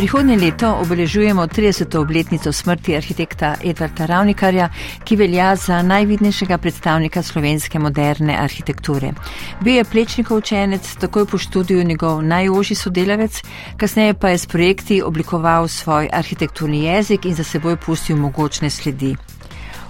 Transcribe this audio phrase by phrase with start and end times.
[0.00, 1.98] Prihodnje leto obeležujemo 30.
[1.98, 4.68] obletnico smrti arhitekta Edvarda Ravnikarja,
[5.04, 9.12] ki velja za najvidnejšega predstavnika slovenske moderne arhitekture.
[9.60, 13.42] Bil je plečnikov učenec, takoj po študiju njegov najožji sodelavec,
[13.76, 19.16] kasneje pa je s projekti oblikoval svoj arhitekturni jezik in za seboj pustil mogočne sledi.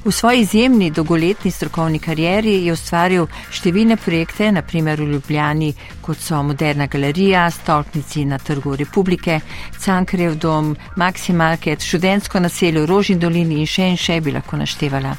[0.04, 6.38] V svoji izjemni dolgoletni strokovni karieri je ustvaril številne projekte, naprimer v Ljubljani, kot so
[6.40, 9.42] Moderna galerija, Stolpnici na Trgu Republike,
[9.76, 15.12] Cankarev dom, Maximalket, študentsko naselje v Rožni dolini in še in še bi lahko naštevala.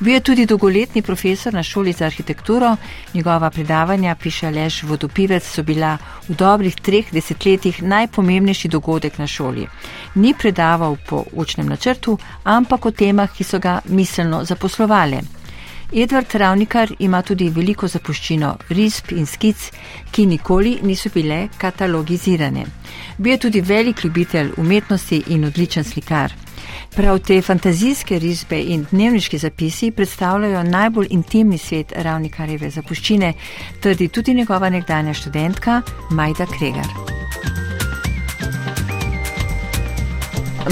[0.00, 2.74] Bil je tudi dolgoletni profesor na šoli za arhitekturo,
[3.14, 5.94] njegova predavanja, piše Lež Vodopivec, so bila
[6.26, 9.68] v dobrih treh desetletjih najpomembnejši dogodek na šoli.
[10.18, 15.20] Ni predaval po učnem načrtu, ampak o temah, ki so ga mislili smiselno zaposlovale.
[15.92, 19.70] Edvard Ravnikar ima tudi veliko zapuščino risb in skic,
[20.10, 22.64] ki nikoli niso bile katalogizirane.
[23.18, 26.32] Bil je tudi velik ljubitelj umetnosti in odličen slikar.
[26.96, 33.34] Prav te fantazijske risbe in dnevniški zapisi predstavljajo najbolj intimni svet Ravnikarjeve zapuščine,
[33.80, 37.23] trdi tudi njegova nekdanja študentka Majda Kregar.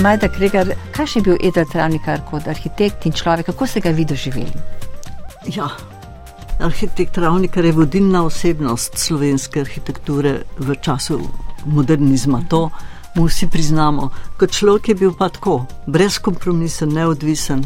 [0.01, 4.05] Majda Kregar, kaj je bil Edward Travnikar kot arhitekt in človek, kako ste ga vi
[4.09, 4.53] doživeli?
[5.53, 5.69] Ja,
[6.61, 11.21] arhitekt Travnikar je vodilna osebnost slovenske arhitekture v času
[11.65, 12.41] modernizma.
[12.49, 12.71] To
[13.15, 14.09] mu vsi priznamo.
[14.41, 17.65] Kot človek je bil pa tako, brezkompromisen, neodvisen.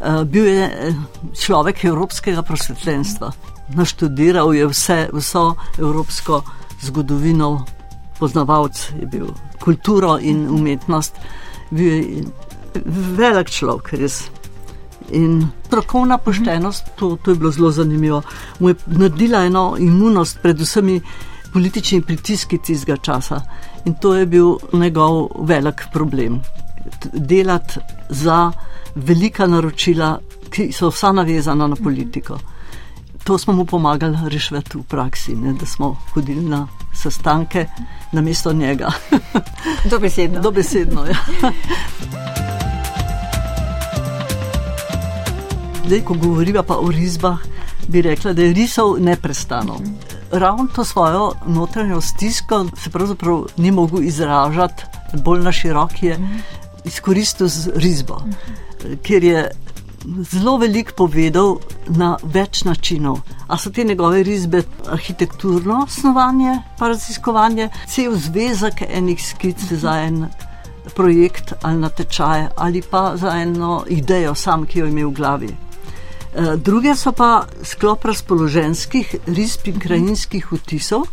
[0.00, 0.94] Uh, bil je eh,
[1.34, 3.32] človek evropskega prosvetljenstva.
[3.74, 6.42] Naštudiral je vse, vso evropsko
[6.80, 7.66] zgodovino,
[8.20, 9.26] poznavalec je bil
[9.60, 11.16] kulturo in umetnost,
[11.70, 12.24] bil je
[13.16, 14.28] velik človek, res.
[15.10, 18.22] In strokovna poštenost, to, to je bilo zelo zanimivo.
[18.58, 21.00] Mu je naredila eno imunost pred vsemi
[21.52, 23.40] političnimi pritiski tistega časa.
[23.84, 26.40] In to je bil njegov velik problem.
[27.12, 28.52] Delati za
[28.94, 30.18] velika naročila,
[30.50, 32.38] ki so vsa navezana na politiko.
[33.24, 36.66] To smo mu pomagali rešiti v praksi, ne, da smo hodili na
[37.00, 37.66] sestanke
[38.12, 38.90] na mesto njega.
[39.90, 40.40] Dobesedno.
[40.40, 41.16] Dobesedno ja.
[45.86, 47.38] Zdaj, ko govoriva pa o risbah,
[47.88, 49.80] bi rekla, da je risal neprestano.
[50.30, 54.84] Ravno to svojo notranjo stisko se pravzaprav ni mogel izražati
[55.24, 56.18] bolj na širok, je
[56.84, 58.22] izkoristil z risbo,
[59.02, 59.50] ker je
[60.04, 63.20] zelo veliko povedal na več načinov.
[63.48, 70.26] A so te njegove risbe arhitekturno snovanje, pa raziskovanje, cel zvezek enih skic za en
[70.94, 75.50] projekt ali na tečaje, ali pa za eno idejo, sam, ki jo imel v glavi.
[75.50, 81.06] E, druge so pa sklop razpoloženskih risb in krajinskih vtisov,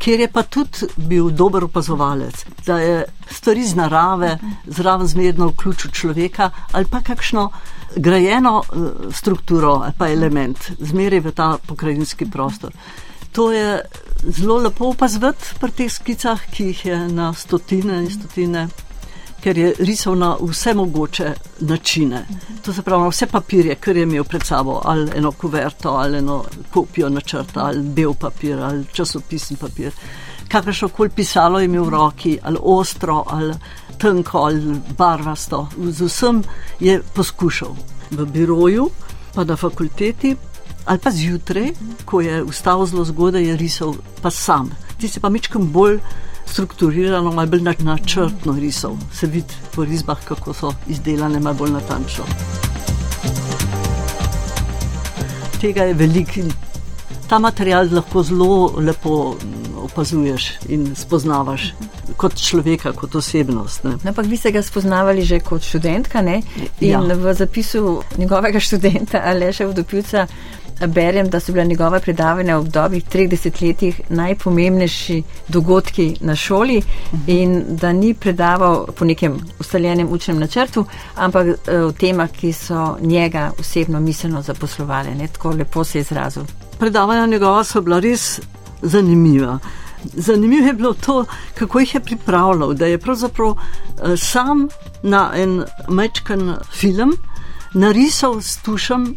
[0.00, 5.90] kjer je pa tudi bil dober opazovalec, da je stvari z narave zraven zmerno vključil
[5.90, 7.50] človeka ali pa kakšno
[7.96, 12.72] grajeno eh, strukturo ali pa element, zmeraj v ta pokrajinski prostor.
[13.32, 13.80] To je
[14.22, 18.68] zelo lepo opazovati pri teh skicah, ki jih je na stotine in stotine,
[19.40, 22.26] ker je risal na vse mogoče načine.
[22.62, 26.18] To se pravi na vse papirje, kar je imel pred sabo, ali eno kuverto, ali
[26.18, 29.92] eno kopijo načrta, ali bel papir, ali časopisni papir.
[30.48, 33.54] Kakršno koli pisalo je imel v roki, ali ostro, ali
[33.98, 35.68] tanko ali barvasto.
[35.78, 36.42] Z vsem
[36.80, 37.76] je poskušal
[38.10, 38.90] v biroju,
[39.34, 40.36] pa na fakulteti,
[40.84, 41.72] ali pa zjutraj,
[42.04, 44.70] ko je vstal zelo zgodaj, je risal pa sam.
[44.98, 46.00] Ti si pa mečkam bolj
[46.50, 48.96] strukturirano, malo bolj načrtno risal.
[49.12, 52.24] Se vidi po risbah, kako so izdelane, malo bolj natančno.
[55.60, 56.48] Tega je veliko.
[57.28, 59.36] Ta material lahko zelo lepo
[59.80, 61.72] opazuješ in spoznavaš
[62.16, 63.84] kot človeka, kot osebnost.
[63.84, 66.42] No, ampak vi ste ga spoznavali že kot študentka ne?
[66.80, 67.00] in ja.
[67.00, 70.26] v zapisu njegovega študenta Aleša Vdopilca.
[70.86, 76.82] Berem, da so bila njegova predavanja v obdobju treh desetletjih najpomembnejši dogodki na šoli
[77.26, 80.84] in da ni predaval po nekem ustaljenem učnem načrtu,
[81.16, 85.14] ampak eh, o temah, ki so njega osebno miselno zaposlovali.
[85.14, 85.28] Ne?
[85.28, 86.42] Tako lepo se je izrazil.
[86.78, 88.40] Predavanja njegova so bila res
[88.82, 89.58] zanimiva.
[90.04, 91.24] Zanimivo je bilo to,
[91.54, 94.68] kako jih je pripravljal, da je pravzaprav eh, sam
[95.02, 97.16] na en mečken film
[97.74, 99.16] narisal s tušem,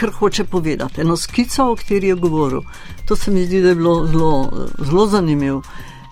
[0.00, 2.60] kar hoče povedati, eno skico, o kateri je govoril.
[3.04, 5.62] To se mi zdi, da je bilo zelo, zanimivo.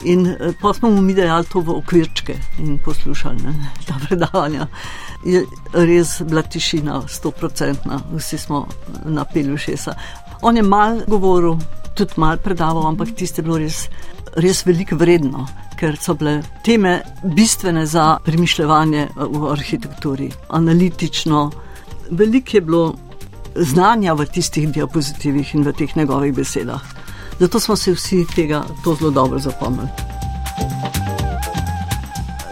[0.05, 3.55] In eh, pa smo mu mi dejali to v okvirčke in poslušali ne,
[3.89, 4.67] ta predavanja.
[5.25, 8.67] Je res bila tišina, sto procentna, vsi smo
[9.05, 9.97] napeli v šesa.
[10.43, 11.57] On je mal govoril,
[11.97, 13.89] tudi mal predaval, ampak tiste je bilo res,
[14.37, 15.49] res veliko vredno.
[15.79, 21.51] ker so bile teme bistvene za premišljanje v arhitekturi, analitično.
[22.11, 22.95] Veliko je bilo
[23.59, 26.83] znanja v tistih diapozitivih in v teh njegovih besedah.
[27.39, 29.89] Zato smo se vsi tega zelo dobro zapomnili.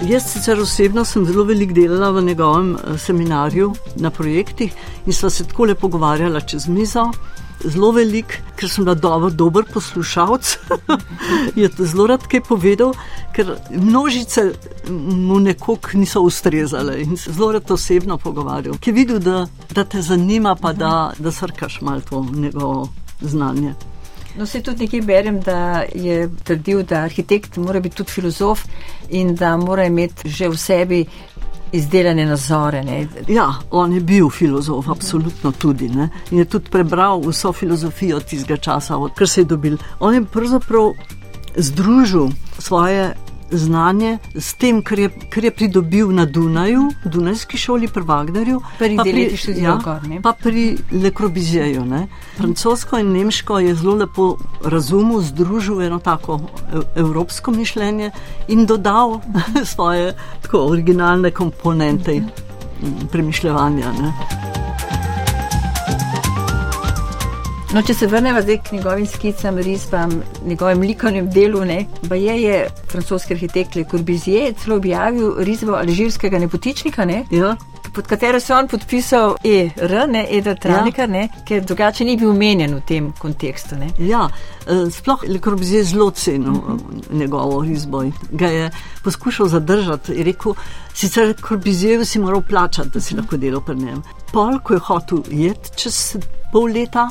[0.07, 4.75] Jaz sicer osebno sem zelo veliko delala v njegovem eh, seminarju na projektih
[5.07, 7.11] in sva se tako lepo pogovarjala čez mizo.
[7.65, 10.59] Zelo velik, ker sem bila dobro, dober poslušalec.
[11.61, 12.93] je zelo rad kaj povedal,
[13.33, 14.51] ker množice
[14.91, 18.77] mu nekako niso ustrezale in se zelo rad osebno pogovarjal.
[18.79, 22.89] Ki je videl, da, da te zanima, pa da, da srkaš malo to njegovo
[23.21, 23.75] znanje.
[24.39, 28.67] No, se tudi nekaj berem, da je trdil, da arhitekt mora biti tudi filozof
[29.09, 31.07] in da mora imeti že v sebi
[31.77, 32.83] izdelane nazore.
[32.85, 33.07] Ne?
[33.29, 35.89] Ja, on je bil filozof, absolutno tudi.
[35.89, 36.09] Ne?
[36.31, 39.77] In je tudi prebral vso filozofijo tistega časa, kar se je dobil.
[40.01, 40.93] On je pravzaprav
[41.57, 42.29] združil
[42.59, 43.15] svoje
[43.51, 48.61] znanje s tem, kar je, kar je pridobil na Dunaju, v Dunajski šoli pri Wagnerju,
[48.79, 49.79] pa pri, ja,
[50.23, 51.77] pa pri Le Corbusier.
[52.37, 56.41] Francosko in nemško je zelo lepo razumel, združil eno tako
[56.97, 58.11] evropsko mišljenje
[58.49, 59.21] in dodal
[59.75, 62.23] svoje tako originalne komponente
[63.13, 63.93] premišljanja.
[63.93, 64.46] Ne.
[67.77, 70.13] No, če se vrnemo zdaj k njegovim skicam, risbam,
[70.49, 77.05] njegovem likovnem delu, ne, je, je francoski arhitekt Le Corbusier celo objavil risbo alžirskega nepotičnika,
[77.05, 77.51] ne, ja.
[77.93, 80.25] pod katero se je on podpisal ER, ne,
[80.63, 81.29] Tranikar, ja.
[81.45, 83.77] ker drugače ni bil omenjen v tem kontekstu.
[83.77, 83.91] Ne.
[83.99, 84.25] Ja,
[84.65, 87.13] eh, sploh Le Corbusier zelo cenil uh eh, -huh.
[87.13, 88.71] njegovo risbo in ga je
[89.05, 90.13] poskušal zadržati.
[90.13, 90.55] Je rekel,
[90.95, 94.03] sicer Corbusier si moral plačati, da si lahko delal pri njem.
[94.33, 96.17] Pol, ko je hotel jeti čez
[96.53, 97.09] pol leta,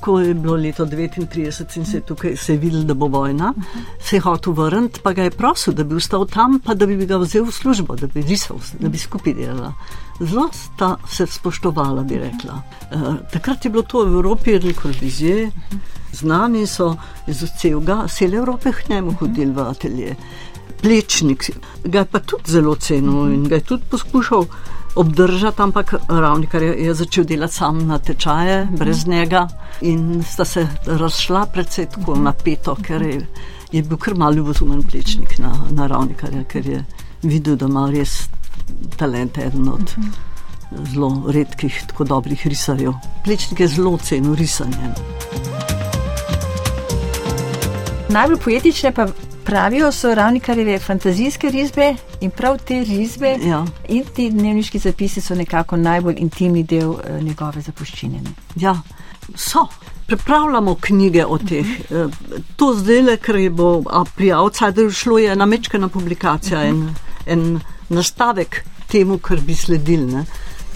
[0.00, 3.52] ko je bilo leto 1939 in se je tukaj se je videl, da bo vojna,
[4.00, 7.06] se je hotel vrniti, pa ga je prosil, da bi ostal tam, pa da bi
[7.06, 9.72] ga vzel v službo, da bi risal, da bi skupaj delala.
[10.20, 12.62] Zelo sta se spoštovala, bi rekla.
[12.90, 12.96] E,
[13.32, 15.50] takrat je bilo to v Evropi veliko vizije,
[16.12, 16.94] znani so
[17.26, 20.16] iz celega, cele Evrope k njemu hodili v atelje.
[20.84, 21.50] Plečnik
[21.84, 24.44] ga je pa tudi zelo cenil in ga je tudi poskušal
[24.94, 29.48] obdržati, ampak ravni, kar je, je začel delati sam na tečaje, brez njega
[29.80, 33.26] in sta se razšla predvsej tako napeto, ker je,
[33.72, 36.14] je bil kar mal ljubozumen plečnik na, na ravni,
[36.48, 36.84] ker je
[37.22, 38.28] videl, da ima res
[38.96, 39.96] talent eden od
[40.92, 42.92] zelo redkih, tako dobrih risarjev.
[43.24, 44.92] Plečnik je zelo cenil risanje.
[48.08, 49.08] Najbolj poetične pa
[49.44, 53.64] pravijo so ravnikarjeve fantazijske risbe in prav te risbe ja.
[53.88, 58.20] in ti dnevniški zapisi so nekako najbolj intimni del uh, njegove zapuščine.
[58.56, 58.80] Ja,
[59.34, 59.66] so.
[60.06, 61.66] Pripravljamo knjige o teh.
[61.90, 62.12] Uh,
[62.56, 63.82] to zdaj le, ker je bo
[64.16, 66.68] pri Outsideru šlo, je namečkana publikacija, uh -huh.
[66.68, 66.94] en,
[67.26, 70.24] en nastavek temu, kar bi sledili.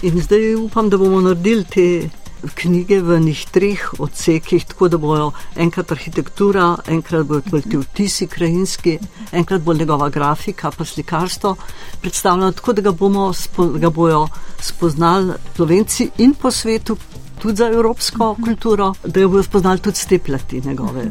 [0.01, 2.09] In zdaj upam, da bomo naredili te
[2.55, 8.97] knjige v njih treh odsekih, tako da bojo enkrat arhitektura, enkrat bojo ti vtisi krajinski,
[9.31, 11.55] enkrat bo njegova grafika, pa slikarstvo
[12.01, 13.33] predstavljeno tako, da ga, bomo,
[13.75, 14.27] ga bojo
[14.61, 16.97] spoznali slovenci in po svetu,
[17.41, 21.05] tudi za evropsko kulturo, da jo bojo spoznali tudi steplati njegove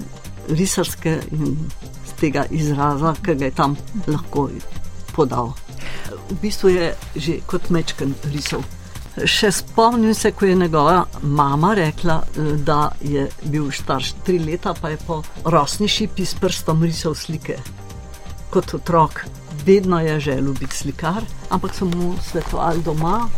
[0.49, 1.57] risarske in
[2.21, 4.49] tega izraza, ki ga je tam lahko
[5.15, 5.53] podal.
[6.31, 8.63] V bistvu je že kot mečken risal.
[9.25, 14.75] Še spomnim se, ko je njegova mama rekla, eh, da je bil star tri leta,
[14.75, 17.59] pa je po rosni šipi s prstom risal slike.
[18.51, 19.25] Kot otrok,
[19.67, 23.29] vedno je želel biti slikar, ampak so mu svetovali doma,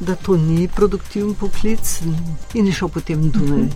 [0.00, 2.00] da to ni produktiven poklic
[2.54, 3.68] in je šel potem Dunaj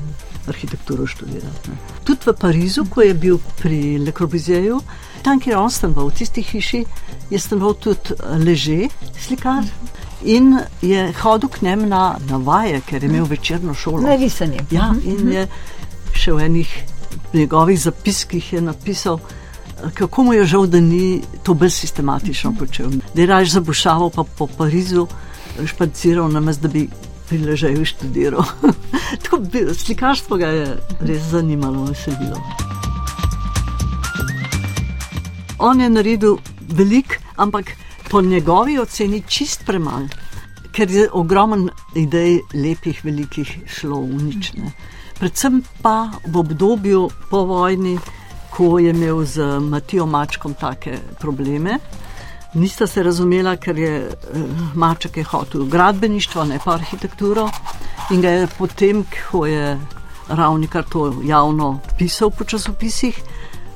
[0.49, 1.71] arhitekturo študirati.
[2.05, 4.81] Tudi v Parizu, ko je bil pri Le Corbusierju,
[5.23, 6.85] tam, kjer je on stanoval, v tisti hiši,
[7.31, 8.15] je stanoval tudi
[8.47, 9.67] leže slikar
[10.27, 14.01] in je hodil k njemu na, na vaje, ker je imel večerno šolo.
[14.01, 14.59] Na risanje.
[14.71, 15.33] Ja, mhm, in mhm.
[15.33, 15.49] je
[16.17, 16.77] še v enih
[17.35, 19.19] njegovih zapiskih napisal,
[19.95, 22.91] kako mu je žal, da ni to bolj sistematično počel.
[23.15, 25.07] Da je raje zabušaval pa po Parizu,
[25.67, 26.89] špaciral na mestu, da bi
[27.29, 28.45] priležal študiral.
[29.85, 30.67] Slikarstvo ga je
[31.01, 32.41] res zanimalo, veselilo.
[35.59, 36.37] On je naredil
[36.69, 37.73] veliko, ampak
[38.11, 40.09] po njegovi oceni čist premalo,
[40.73, 44.53] ker je ogromen idej lepih, velikih šlo v nič.
[44.59, 44.73] Ne.
[45.19, 47.99] Predvsem pa v obdobju po vojni,
[48.53, 51.79] ko je imel z Matijo Mačkom take probleme.
[52.55, 57.49] Nista se razumela, ker je eh, Maček je hotel gradbeništvo, ne pa arhitekturo.
[58.11, 59.79] In ga je potem, ko je
[60.29, 63.19] ravni kar to javno pisal po časopisih,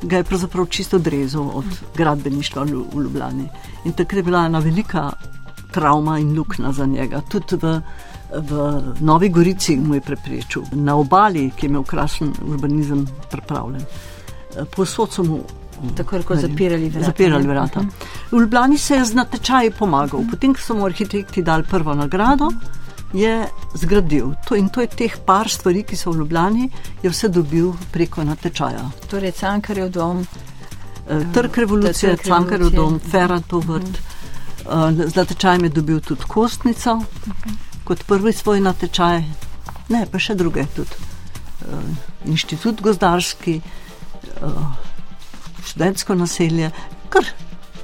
[0.03, 1.65] ga je pravzaprav čisto odrezal od
[1.97, 3.49] gradbeništva v Ljubljani.
[3.85, 5.11] In takrat je bila ena velika
[5.71, 7.21] travma in luknja za njega.
[7.29, 7.81] Tudi v,
[8.33, 13.85] v Novi Gorici mu je preprečil, na obali, ki je imel krasen urbanizem pripravljen.
[14.77, 15.41] Posod so mu.
[15.97, 17.07] Tako rekoč zapirali vrata.
[17.07, 17.81] Zapirali vrata.
[18.31, 20.27] V Ljubljani se je z natečaji pomagal.
[20.31, 22.51] Potem, ko so mu arhitekti dali prvo nagrado,
[23.13, 24.35] je zgradil.
[24.49, 26.71] To, in to je teh par stvari, ki so v Ljubljani,
[27.03, 28.85] je vse dobil preko natečaja.
[29.11, 30.25] Torej, Cankarjev dom.
[31.35, 33.85] Trg revolucije, Cankarjev dom, Ferratov vrt.
[33.85, 35.07] Uh -huh.
[35.09, 37.55] Z natečajem je dobil tudi kostnico, uh -huh.
[37.85, 39.25] kot prvi svoj natečaj,
[39.89, 40.91] ne pa še druge, tudi
[42.25, 43.61] inštitut gozdarski,
[45.67, 46.71] študentsko naselje,
[47.09, 47.25] kar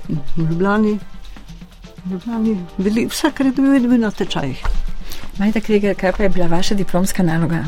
[0.08, 0.98] v Ljubljani,
[2.04, 4.64] v Ljubljani bili, vse, kar je dobil, je dobil na tečajih.
[5.38, 7.64] Majda Kriger, kaj pa je bila vaša diplomska naloga?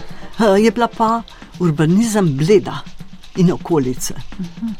[0.64, 1.22] Je bila pa
[1.60, 2.78] urbanizem bleda
[3.36, 4.14] in okolice.
[4.14, 4.72] Uh -huh.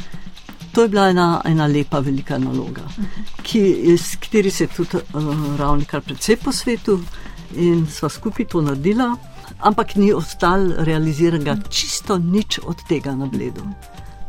[0.73, 3.43] To je bila ena, ena lepa, velika naloga, uh -huh.
[3.43, 7.01] ki, s kateri se je tudi uh, ravni kar precej po svetu
[7.57, 9.17] in sva skupaj to naredila,
[9.59, 13.63] ampak ni ostal realiziranega čisto nič od tega na bledu.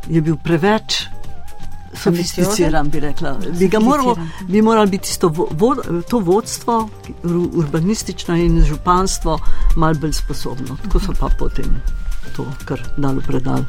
[0.08, 1.06] Je bil preveč
[1.94, 3.36] sofisticiran, bi rekla.
[3.58, 4.16] Bi, moral,
[4.48, 5.74] bi moral biti to, vo,
[6.08, 6.88] to vodstvo,
[7.54, 9.38] urbanistično in županstvo,
[9.76, 10.76] malo bolj sposobno.
[10.82, 11.82] Tako so pa potem
[12.36, 13.64] to kar dalo predal,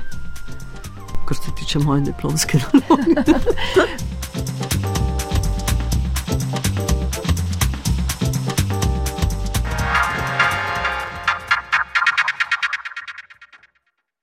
[1.25, 3.41] kar se tiče moje diplomske naloge.